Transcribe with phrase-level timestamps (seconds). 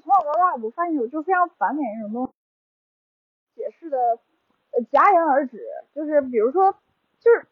[0.00, 2.32] 从小到大，我发现我就非常反感那种东西，
[3.54, 5.60] 解释的呃戛然而止。
[5.94, 6.72] 就是比如说，
[7.20, 7.46] 就是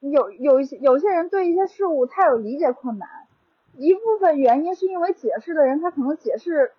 [0.00, 3.08] 有有一些有些人对一些事物他有理解困难，
[3.74, 6.72] 一部分原因是因为解释的人他可能解释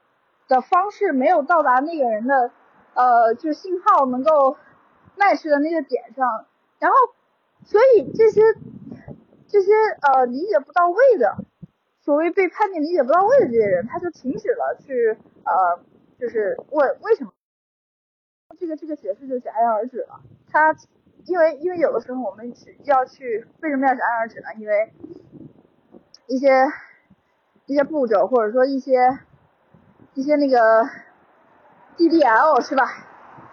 [0.48, 2.52] 的方式没有到达那个人的
[2.94, 4.58] 呃就是信号能够
[5.16, 6.46] 耐受的那个点上，
[6.80, 6.98] 然后
[7.66, 8.42] 所以这些
[9.48, 9.72] 这些
[10.02, 11.38] 呃理解不到位的。
[12.10, 15.80] 所谓被判定理解不到位的这些人，他就停止了去呃，
[16.20, 17.32] 就是问为什么，
[18.58, 20.20] 这个这个解释就戛然而止了。
[20.52, 20.76] 他
[21.26, 24.48] 因为因为有的时候我们只要去为什么要戛然而止呢？
[24.58, 24.92] 因为
[26.26, 26.50] 一些
[27.68, 29.20] 一些步骤或者说一些
[30.16, 30.90] 一些那个
[31.96, 32.86] DDL 是吧？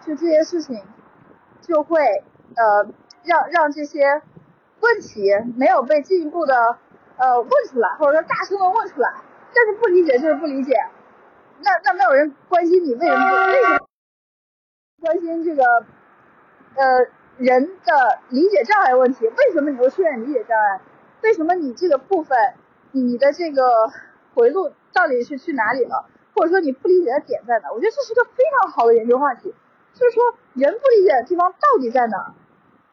[0.01, 0.81] 就这些事情
[1.61, 2.01] 就会
[2.55, 2.91] 呃
[3.23, 4.23] 让让这些
[4.79, 6.79] 问题没有被进一步的。
[7.17, 9.11] 呃，问出来，或者说大声的问出来，
[9.53, 10.73] 但是不理解就是不理解，
[11.61, 13.87] 那那没有人关心你为什么为什么
[15.01, 15.63] 关心这个
[16.75, 19.25] 呃人的理解障碍问题？
[19.27, 20.81] 为什么你会出现理解障碍？
[21.23, 22.37] 为什么你这个部分
[22.91, 23.91] 你的这个
[24.35, 26.05] 回路到底是去哪里了？
[26.35, 27.71] 或者说你不理解的点在哪？
[27.71, 29.55] 我觉得这是个非常好的研究话题，
[29.95, 32.35] 就是说人不理解的地方到底在哪？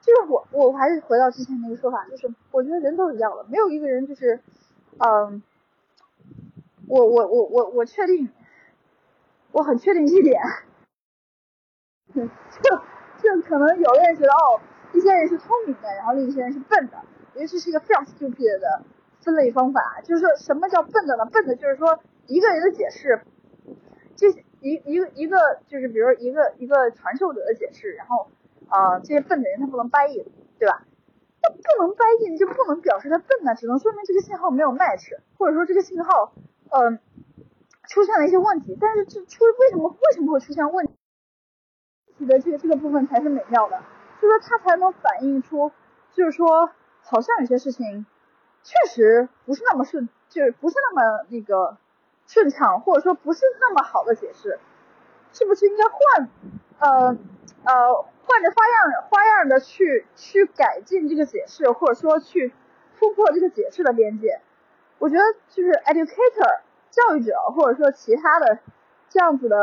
[0.05, 4.39] 就是我，我还是回到之前那个说法，就是我觉得人都一样的，没有一个人就是，
[4.99, 5.43] 嗯，
[6.87, 8.29] 我我我我我确定，
[9.51, 10.43] 我很确定一点，
[12.13, 14.61] 就就可能有的人觉得哦，
[14.93, 16.99] 一些人是聪明的，然后另一些人是笨的，
[17.33, 18.83] 我觉得这是一个非常 stupid 的
[19.23, 20.03] 分类方法。
[20.05, 21.25] 就是说什么叫笨的呢？
[21.25, 23.23] 笨的就是说一个人的解释，
[24.17, 24.29] 这
[24.61, 28.29] 一一个一个就是比如一个一个传授者的解释，然后。
[28.69, 30.27] 啊，这些笨的人他不能 buy in，
[30.59, 30.85] 对吧？
[31.43, 36.33] 他不能 buy in 就不能表示他笨呢，只能说明这个信号没有 match，或者说这个信号，
[36.71, 36.99] 嗯，
[37.89, 38.77] 出现了一些问题。
[38.81, 43.83] 但是这出为什么为什么会出现问题的这个这个部分才是美妙的，
[44.23, 45.71] 就是说它才能反映出，
[46.13, 46.71] 就是说
[47.03, 48.07] 好像有些事情
[48.63, 51.77] 确实不是那么顺，就是不是那么那个
[52.27, 54.59] 顺畅，或者说不是那么好的解释，
[55.33, 56.31] 是不是应该换？
[56.79, 57.17] 呃
[57.65, 58.07] 呃。
[58.27, 62.55] 换着花样花样的去去改进这个解释，或者说去
[62.99, 64.41] 突破这个解释的边界，
[64.99, 68.61] 我觉得就是 educator 教育者或者说其他的
[69.11, 69.57] 这样子的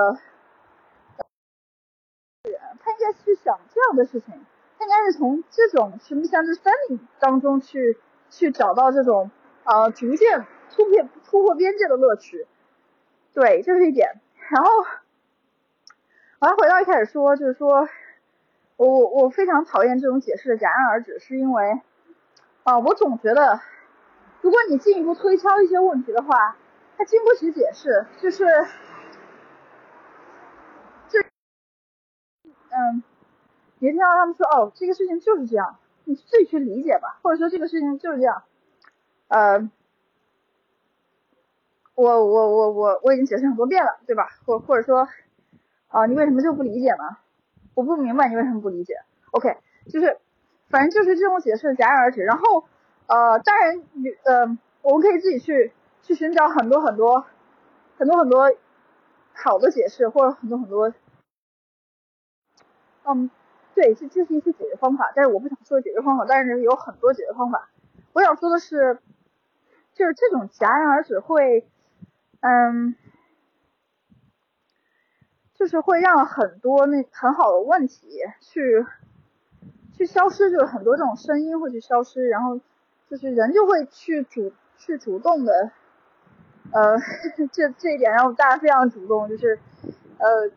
[2.44, 4.46] 人，他应该去想这样的事情，
[4.78, 7.98] 他应该是从这种什么像是森林当中去
[8.30, 9.32] 去找到这种
[9.64, 12.46] 呃逐渐突破突破边界的乐趣，
[13.34, 14.22] 对，这是一点。
[14.52, 14.70] 然后
[16.42, 17.88] 我还回到一开始说，就是说。
[18.78, 21.80] 我我非常讨厌这种解释的戛然而止，是因为，
[22.64, 23.62] 啊，我总觉得，
[24.42, 26.58] 如果你进一步推敲一些问题的话，
[26.98, 28.44] 它经不起解释，就是，
[31.10, 31.20] 就，
[32.72, 33.04] 嗯，
[33.78, 38.42] 你听到他们说，哦，这个事情就是这样，你自己去理解吧，或者说这个事情就是这样，
[39.28, 39.70] 呃，
[41.94, 44.28] 我我我我我已经解释很多遍了，对吧？
[44.48, 45.08] 或或者说，
[45.92, 47.18] 啊，你为什么就不理解呢？
[47.74, 48.96] 我不明白你为什么不理解
[49.32, 49.58] ，OK，
[49.90, 50.18] 就是，
[50.70, 52.22] 反正就是这种解释戛然而止。
[52.24, 52.66] 然后，
[53.08, 53.82] 呃，当然，
[54.24, 57.26] 呃，我们可以自己去去寻找很多很多
[57.98, 58.54] 很多很多
[59.34, 60.94] 好的解释，或者很多很多，
[63.04, 63.30] 嗯，
[63.74, 65.12] 对，这这是一些解决方法。
[65.16, 67.70] 但是我不想说解决方法，但是有很多解决方法。
[68.14, 69.00] 我想说的是，
[69.94, 71.66] 就是这种戛然而止会，
[72.42, 72.96] 嗯。
[75.62, 78.84] 就是会让很多那很好的问题去
[79.96, 82.60] 去消失，就是很多这种声音会去消失，然后
[83.08, 85.70] 就是人就会去主去主动的，
[86.74, 86.98] 呃，
[87.54, 89.60] 这这一点让大家非常主动，就是
[90.18, 90.50] 呃，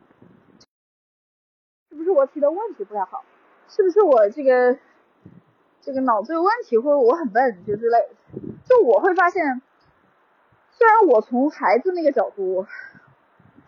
[1.90, 3.22] 是不是我提的问题不太好？
[3.68, 4.78] 是不是我这个
[5.82, 8.08] 这个脑子有问题，或者我很笨就之类？
[8.64, 9.60] 就我会发现，
[10.70, 12.66] 虽然我从孩子那个角度。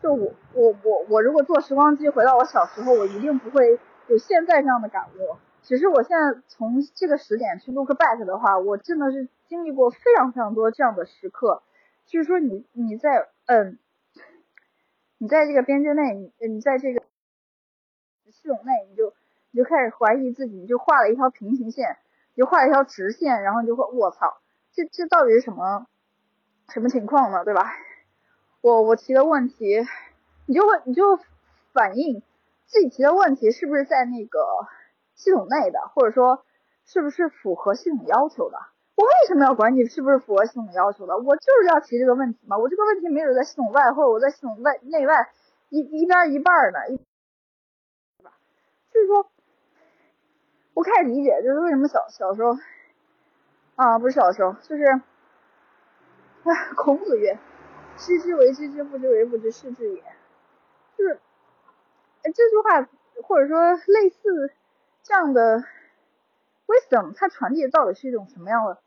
[0.02, 3.78] 就我我我我如果坐时光机回到我小时候，我一定不会
[4.08, 5.36] 有现在这样的感悟。
[5.62, 11.62] 只是我现在从这个时点去 look back 的话，我真的是经历过非常非常多这样的时刻。
[12.04, 13.78] 就是说，你你在嗯，
[15.18, 17.02] 你在这个边界内，你你在这个
[18.30, 19.12] 系统内，你就
[19.50, 21.96] 你就开始怀疑自己，你就画了一条平行线，
[22.34, 24.38] 你就画了一条直线，然后你就会卧槽，
[24.72, 25.88] 这这到底是什么
[26.68, 27.44] 什么情况呢？
[27.44, 27.72] 对吧？
[28.66, 29.86] 我我提的问题，
[30.44, 31.20] 你就会你就
[31.72, 32.20] 反映
[32.66, 34.40] 自己提的问题是不是在那个
[35.14, 36.44] 系统内的，或者说
[36.84, 38.58] 是不是符合系统要求的，
[38.96, 41.16] 我为什么要管你是不是符合系统要求的？
[41.16, 42.58] 我就是要提这个问题嘛。
[42.58, 45.14] 我这个问题没准在系统外，或者我在系统外内外
[45.68, 46.80] 一一边一半呢，
[48.18, 48.32] 对吧？
[48.92, 49.30] 就是说，
[50.74, 52.56] 我开始理解，就是为什么小小时候，
[53.76, 54.84] 啊，不是小时候，就是，
[56.42, 57.38] 哎，孔子曰
[57.98, 60.02] ：“知之为知之，不知为不知，是知也。”
[60.96, 61.20] 就是，
[62.22, 62.88] 这句话
[63.22, 64.52] 或者说类似
[65.02, 65.64] 这样的
[66.66, 68.82] wisdom，它传递的到底是一种什么样的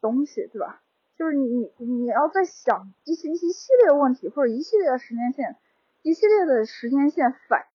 [0.00, 0.82] 东西，对吧？
[1.16, 5.56] 就是你你你要在想一些一系列问题，或者一系列的时间线，
[6.02, 7.66] 一系列的时间线反，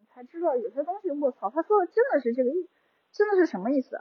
[0.00, 2.68] 你才知道有些东西，我操，他说的真的是这个意，
[3.12, 4.00] 真的是什么意思？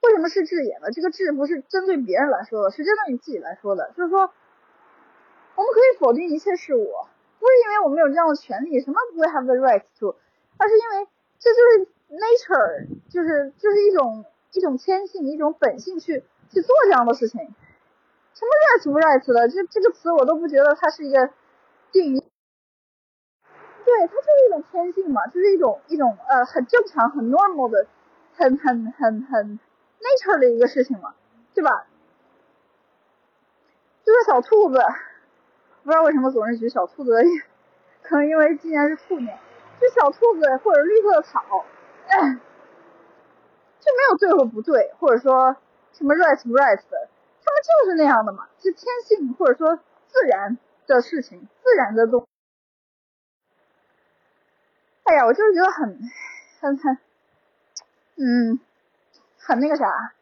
[0.00, 0.90] 为什么是智也呢？
[0.92, 4.32] 这个智不是针对别人来说的，是针对你自己来说的，就是说。
[5.58, 6.86] 我们可以否定一切事物，
[7.40, 10.14] 不是因为我们有这样的权利，什么不会 have the right to，
[10.56, 11.08] 而是因为
[11.40, 17.40] 这就是 nature，就是就是一种一种天性，一种本性去去做这样的事情。
[17.40, 21.28] 什么 right 不 right 的，这这个词我都不觉得它是一个
[21.90, 22.20] 定义。
[23.84, 27.88] 对，它就是一种天性嘛，就是一种一种呃很正常、很 normal 的、
[28.36, 29.58] 很很很很
[30.00, 31.14] nature 的一个事情嘛，
[31.54, 31.86] 对吧？
[34.04, 34.78] 就是小兔子。
[35.84, 37.22] 不知道为什么总是举小兔子的，
[38.02, 39.38] 可能因为今年是兔年，
[39.80, 41.64] 这小兔子或者绿色的草，
[43.80, 45.56] 就没有对或不对，或者说
[45.94, 47.08] 什么 right 不 right 的，
[47.42, 49.78] 他们就是那样的嘛，是天性或者说
[50.08, 52.26] 自然的事情，自然的东。
[55.04, 55.98] 哎呀，我就是觉得很
[56.60, 56.98] 很很，
[58.16, 58.60] 嗯，
[59.48, 60.12] 很那个啥。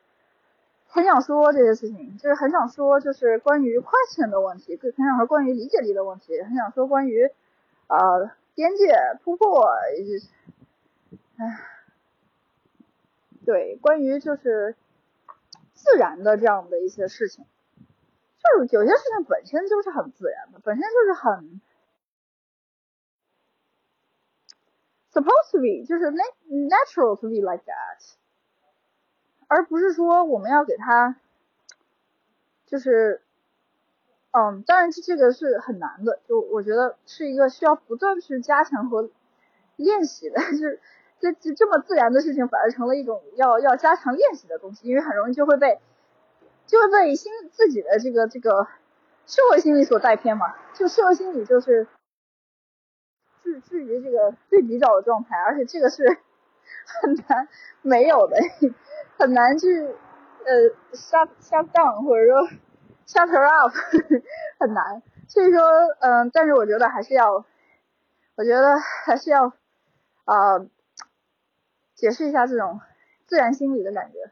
[0.87, 7.29] 很想说这些事情，就是很想说，就是关于 question 的问题，很想说关于理解力的问题，很想说关于
[7.89, 9.69] 呃边界突破，
[11.39, 11.61] 唉，
[13.45, 14.77] 对，关于就是
[15.75, 17.45] 自然的这样的一些事情，
[18.39, 21.61] 就是有些事情本身就是很自然的，本身就是很
[25.13, 28.15] supposed to be，就是 natural to be like that。
[29.49, 31.17] 而不是说我们要给他，
[32.67, 33.23] 就是，
[34.33, 39.09] 嗯，当然这这个是很难的，就我觉得是一个需要不断去加强和
[39.77, 40.81] 练习的， 就是
[41.21, 45.79] 这这这么自然的事情，反而成了一种要要加强练习的东西，因为很容易就会被
[46.67, 48.67] 就会被心自己的这个这个
[49.27, 51.87] 社会心理所带偏嘛，就社会心理就是
[53.43, 56.19] 置置于这个最比较的状态，而且这个是
[57.03, 57.49] 很难
[57.83, 58.37] 没有的。
[59.19, 59.67] 很难去
[60.45, 60.55] 呃
[60.93, 62.49] shut shut down 或者说
[63.07, 63.73] shut her up
[64.61, 65.63] 很难，所以说
[66.01, 67.45] 嗯，但是我觉得还是要，
[68.37, 69.53] 我觉得还是要
[70.25, 70.59] 啊
[71.95, 72.81] 解释一下这种
[73.27, 74.31] 自然心理的感觉。